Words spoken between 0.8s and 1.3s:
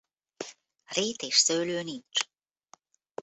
Rét